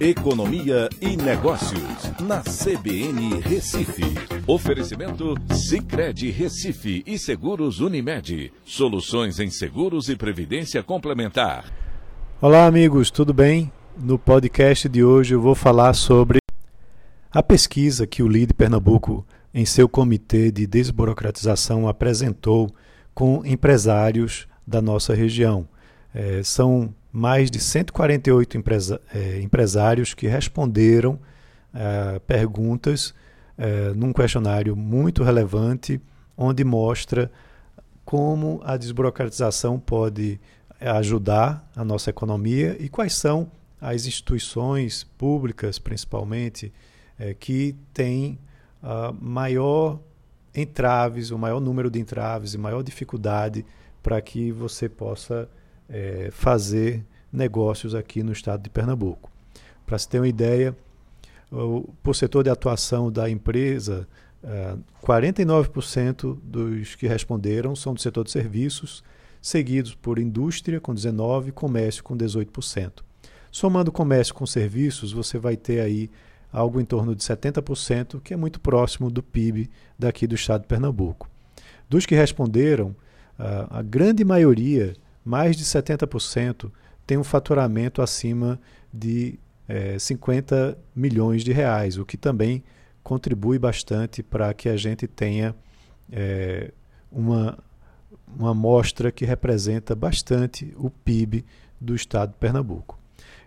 Economia 0.00 0.88
e 0.98 1.14
Negócios, 1.14 2.10
na 2.22 2.40
CBN 2.40 3.38
Recife. 3.42 4.02
Oferecimento 4.46 5.34
Cicred 5.54 6.30
Recife 6.30 7.02
e 7.06 7.18
Seguros 7.18 7.80
Unimed. 7.80 8.50
Soluções 8.64 9.38
em 9.38 9.50
seguros 9.50 10.08
e 10.08 10.16
previdência 10.16 10.82
complementar. 10.82 11.70
Olá, 12.40 12.64
amigos, 12.64 13.10
tudo 13.10 13.34
bem? 13.34 13.70
No 13.94 14.18
podcast 14.18 14.88
de 14.88 15.04
hoje 15.04 15.34
eu 15.34 15.40
vou 15.42 15.54
falar 15.54 15.92
sobre 15.92 16.38
a 17.30 17.42
pesquisa 17.42 18.06
que 18.06 18.22
o 18.22 18.28
LIDE 18.28 18.54
Pernambuco, 18.54 19.26
em 19.52 19.66
seu 19.66 19.86
comitê 19.86 20.50
de 20.50 20.66
desburocratização, 20.66 21.86
apresentou 21.86 22.70
com 23.12 23.44
empresários 23.44 24.48
da 24.66 24.80
nossa 24.80 25.12
região. 25.12 25.68
É, 26.14 26.42
são 26.42 26.94
mais 27.12 27.50
de 27.50 27.58
148 27.58 28.56
empresa, 28.56 29.00
é, 29.12 29.40
empresários 29.40 30.14
que 30.14 30.26
responderam 30.26 31.18
é, 31.74 32.18
perguntas 32.20 33.14
é, 33.58 33.92
num 33.94 34.12
questionário 34.12 34.76
muito 34.76 35.22
relevante, 35.22 36.00
onde 36.36 36.64
mostra 36.64 37.30
como 38.04 38.60
a 38.64 38.76
desburocratização 38.76 39.78
pode 39.78 40.40
ajudar 40.80 41.68
a 41.76 41.84
nossa 41.84 42.10
economia 42.10 42.76
e 42.80 42.88
quais 42.88 43.14
são 43.14 43.50
as 43.80 44.06
instituições 44.06 45.04
públicas, 45.18 45.78
principalmente, 45.78 46.72
que 47.38 47.76
têm 47.92 48.38
maior 49.20 50.00
entraves, 50.54 51.30
o 51.30 51.38
maior 51.38 51.60
número 51.60 51.90
de 51.90 52.00
entraves 52.00 52.54
e 52.54 52.58
maior 52.58 52.82
dificuldade 52.82 53.64
para 54.02 54.20
que 54.20 54.50
você 54.50 54.88
possa 54.88 55.48
é, 55.90 56.28
fazer 56.30 57.04
negócios 57.32 57.94
aqui 57.94 58.22
no 58.22 58.32
estado 58.32 58.62
de 58.62 58.70
Pernambuco. 58.70 59.30
Para 59.84 59.98
se 59.98 60.08
ter 60.08 60.20
uma 60.20 60.28
ideia, 60.28 60.76
o, 61.50 61.92
por 62.02 62.14
setor 62.14 62.44
de 62.44 62.50
atuação 62.50 63.10
da 63.10 63.28
empresa, 63.28 64.06
49% 65.02 66.32
é, 66.32 66.38
dos 66.42 66.94
que 66.94 67.06
responderam 67.06 67.74
são 67.74 67.92
do 67.92 68.00
setor 68.00 68.24
de 68.24 68.30
serviços, 68.30 69.02
seguidos 69.42 69.94
por 69.94 70.18
indústria 70.18 70.80
com 70.80 70.94
19% 70.94 71.48
e 71.48 71.52
comércio 71.52 72.04
com 72.04 72.16
18%. 72.16 73.02
Somando 73.50 73.90
comércio 73.90 74.34
com 74.34 74.46
serviços, 74.46 75.12
você 75.12 75.38
vai 75.38 75.56
ter 75.56 75.80
aí 75.80 76.10
algo 76.52 76.80
em 76.80 76.84
torno 76.84 77.14
de 77.14 77.22
70%, 77.22 78.20
que 78.20 78.32
é 78.32 78.36
muito 78.36 78.60
próximo 78.60 79.10
do 79.10 79.22
PIB 79.22 79.68
daqui 79.98 80.26
do 80.26 80.34
estado 80.34 80.62
de 80.62 80.68
Pernambuco. 80.68 81.28
Dos 81.88 82.06
que 82.06 82.14
responderam, 82.14 82.94
a 83.38 83.82
grande 83.82 84.24
maioria 84.24 84.94
mais 85.24 85.56
de 85.56 85.64
70% 85.64 86.70
tem 87.06 87.18
um 87.18 87.24
faturamento 87.24 88.02
acima 88.02 88.60
de 88.92 89.38
é, 89.68 89.98
50 89.98 90.78
milhões 90.94 91.42
de 91.42 91.52
reais, 91.52 91.98
o 91.98 92.04
que 92.04 92.16
também 92.16 92.62
contribui 93.02 93.58
bastante 93.58 94.22
para 94.22 94.52
que 94.54 94.68
a 94.68 94.76
gente 94.76 95.06
tenha 95.06 95.54
é, 96.10 96.72
uma, 97.10 97.58
uma 98.36 98.50
amostra 98.50 99.10
que 99.10 99.24
representa 99.24 99.94
bastante 99.94 100.74
o 100.76 100.90
PIB 100.90 101.44
do 101.80 101.94
estado 101.94 102.32
de 102.32 102.38
Pernambuco. 102.38 102.98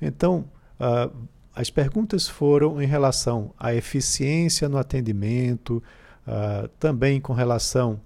Então, 0.00 0.44
uh, 0.78 1.12
as 1.54 1.70
perguntas 1.70 2.28
foram 2.28 2.80
em 2.80 2.86
relação 2.86 3.52
à 3.58 3.74
eficiência 3.74 4.68
no 4.68 4.78
atendimento, 4.78 5.82
uh, 6.26 6.68
também 6.78 7.20
com 7.20 7.32
relação 7.32 8.00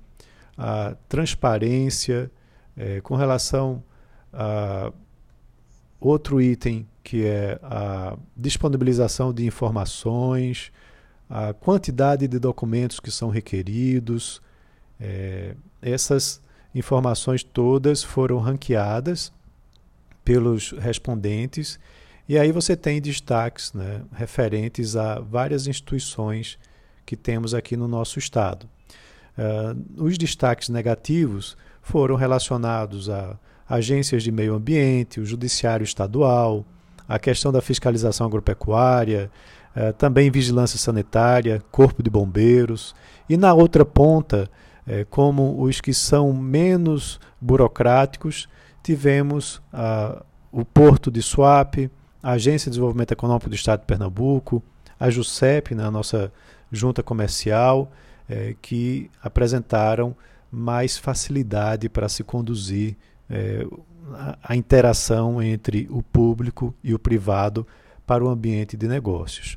à 0.56 0.96
transparência, 1.08 2.30
é, 2.76 3.00
com 3.00 3.14
relação 3.14 3.82
a 4.32 4.92
outro 6.00 6.40
item 6.40 6.86
que 7.02 7.26
é 7.26 7.58
a 7.62 8.16
disponibilização 8.36 9.32
de 9.32 9.44
informações, 9.44 10.72
a 11.28 11.52
quantidade 11.52 12.28
de 12.28 12.38
documentos 12.38 13.00
que 13.00 13.10
são 13.10 13.28
requeridos, 13.28 14.40
é, 15.00 15.56
essas 15.80 16.40
informações 16.74 17.42
todas 17.42 18.02
foram 18.02 18.38
ranqueadas 18.38 19.32
pelos 20.24 20.70
respondentes 20.72 21.78
e 22.28 22.38
aí 22.38 22.52
você 22.52 22.76
tem 22.76 23.00
destaques 23.00 23.72
né, 23.72 24.02
referentes 24.12 24.96
a 24.96 25.18
várias 25.18 25.66
instituições 25.66 26.58
que 27.04 27.16
temos 27.16 27.52
aqui 27.52 27.76
no 27.76 27.88
nosso 27.88 28.18
estado. 28.18 28.68
Uh, 29.36 30.04
os 30.04 30.18
destaques 30.18 30.68
negativos 30.68 31.56
foram 31.80 32.16
relacionados 32.16 33.08
a 33.08 33.38
agências 33.68 34.22
de 34.22 34.30
meio 34.30 34.54
ambiente, 34.54 35.20
o 35.20 35.24
judiciário 35.24 35.84
estadual, 35.84 36.64
a 37.08 37.18
questão 37.18 37.50
da 37.50 37.62
fiscalização 37.62 38.26
agropecuária, 38.26 39.30
uh, 39.74 39.92
também 39.94 40.30
vigilância 40.30 40.78
sanitária, 40.78 41.62
corpo 41.70 42.02
de 42.02 42.10
bombeiros, 42.10 42.94
e 43.28 43.36
na 43.36 43.54
outra 43.54 43.84
ponta, 43.84 44.50
uh, 44.86 45.06
como 45.08 45.62
os 45.62 45.80
que 45.80 45.94
são 45.94 46.32
menos 46.32 47.18
burocráticos, 47.40 48.48
tivemos 48.82 49.62
o 50.50 50.64
Porto 50.64 51.08
de 51.08 51.22
Suape, 51.22 51.88
a 52.20 52.32
Agência 52.32 52.66
de 52.66 52.72
Desenvolvimento 52.72 53.12
Econômico 53.12 53.48
do 53.48 53.54
Estado 53.54 53.80
de 53.80 53.86
Pernambuco, 53.86 54.60
a 54.98 55.08
JUSEP, 55.08 55.74
né, 55.74 55.84
a 55.84 55.90
nossa 55.90 56.32
junta 56.70 57.02
comercial, 57.02 57.90
é, 58.28 58.54
que 58.60 59.10
apresentaram 59.22 60.14
mais 60.50 60.98
facilidade 60.98 61.88
para 61.88 62.08
se 62.08 62.22
conduzir 62.22 62.96
é, 63.28 63.66
a, 64.14 64.38
a 64.42 64.56
interação 64.56 65.42
entre 65.42 65.88
o 65.90 66.02
público 66.02 66.74
e 66.82 66.94
o 66.94 66.98
privado 66.98 67.66
para 68.06 68.24
o 68.24 68.28
ambiente 68.28 68.76
de 68.76 68.86
negócios. 68.86 69.56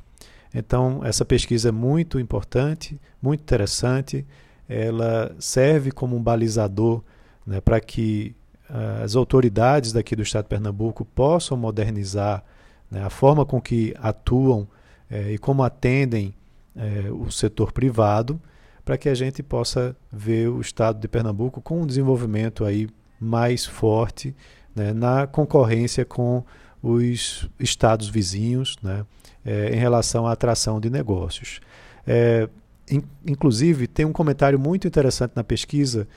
Então, 0.54 1.02
essa 1.04 1.26
pesquisa 1.26 1.70
é 1.70 1.72
muito 1.72 2.18
importante, 2.18 3.00
muito 3.22 3.42
interessante. 3.42 4.26
Ela 4.70 5.36
serve 5.38 5.92
como 5.92 6.16
um 6.16 6.24
balizador 6.24 7.04
né, 7.46 7.60
para 7.60 7.82
que 7.82 8.34
uh, 8.70 9.04
as 9.04 9.18
autoridades 9.18 9.92
daqui 9.92 10.16
do 10.16 10.24
Estado 10.24 10.46
de 10.46 10.50
Pernambuco 10.50 11.04
possam 11.04 11.58
modernizar 11.58 12.42
né, 12.90 13.04
a 13.04 13.10
forma 13.10 13.46
com 13.46 13.60
que 13.60 13.94
atuam 14.00 14.66
é, 15.12 15.34
e 15.34 15.38
como 15.38 15.62
atendem 15.62 16.34
é, 16.76 17.12
o 17.12 17.30
setor 17.30 17.72
privado, 17.72 18.40
para 18.86 18.98
que 19.00 19.10
a 19.10 19.16
gente 19.16 19.42
possa 19.42 19.98
ver 20.12 20.48
o 20.48 20.62
estado 20.62 21.00
de 21.00 21.08
Pernambuco 21.08 21.60
com 21.60 21.82
um 21.82 21.88
desenvolvimento 21.88 22.64
aí 22.64 22.88
mais 23.20 23.66
forte 23.66 24.36
né, 24.76 24.94
na 24.94 25.26
concorrência 25.26 26.06
com 26.06 26.44
os 26.84 27.50
estados 27.60 28.08
vizinhos 28.08 28.78
né, 28.84 29.04
é, 29.44 29.76
em 29.76 29.80
relação 29.80 30.28
à 30.28 30.34
atração 30.34 30.80
de 30.80 30.92
negócios. 30.92 31.60
É, 32.06 32.48
in, 32.90 33.02
inclusive, 33.26 33.88
tem 33.88 34.06
um 34.06 34.14
comentário 34.14 34.60
muito 34.60 34.88
interessante 34.88 35.32
na 35.36 35.44
pesquisa 35.44 36.08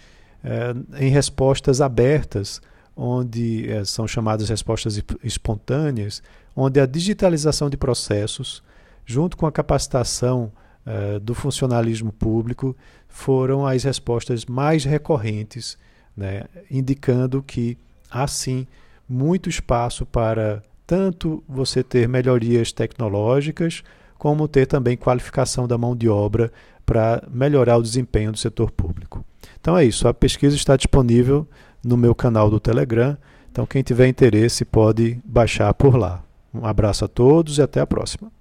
é, 0.45 0.75
em 1.03 1.09
respostas 1.09 1.81
abertas 1.81 2.61
onde 2.95 3.69
são 3.87 4.09
chamadas 4.09 4.49
respostas 4.49 5.01
espontâneas, 5.23 6.21
onde 6.57 6.81
a 6.81 6.87
digitalização 6.87 7.71
de 7.71 7.77
processos, 7.77 8.61
junto 9.07 9.37
com 9.37 9.47
a 9.47 9.53
capacitação 9.53 10.51
é, 10.89 11.19
do 11.19 11.35
funcionalismo 11.35 12.11
público, 12.11 12.75
foram 13.07 13.67
as 13.67 13.85
respostas 13.85 14.47
mais 14.47 14.85
recorrentes, 14.85 15.77
né, 16.17 16.45
indicando 16.71 17.43
que 17.43 17.77
há 18.11 18.27
sim 18.27 18.67
muito 19.07 19.51
espaço 19.51 20.07
para 20.07 20.63
tanto 20.87 21.45
você 21.47 21.83
ter 21.83 22.09
melhorias 22.09 22.73
tecnológicas, 22.73 23.83
como 24.17 24.49
ter 24.49 24.65
também 24.65 24.97
qualificação 24.97 25.69
da 25.69 25.77
mão 25.77 25.95
de 25.95 26.09
obra 26.09 26.51
para 26.87 27.23
melhorar 27.31 27.77
o 27.77 27.83
desempenho 27.83 28.33
do 28.33 28.39
setor 28.39 28.71
público. 28.71 29.23
Então 29.61 29.77
é 29.77 29.85
isso, 29.85 30.09
a 30.09 30.15
pesquisa 30.15 30.57
está 30.57 30.75
disponível 30.75 31.47
no 31.85 31.99
meu 31.99 32.15
canal 32.15 32.49
do 32.49 32.59
Telegram. 32.59 33.17
Então, 33.53 33.67
quem 33.67 33.83
tiver 33.83 34.09
interesse 34.09 34.65
pode 34.65 35.21
baixar 35.25 35.73
por 35.75 35.97
lá. 35.97 36.23
Um 36.55 36.65
abraço 36.65 37.05
a 37.05 37.09
todos 37.09 37.59
e 37.59 37.63
até 37.63 37.81
a 37.81 37.87
próxima. 37.87 38.38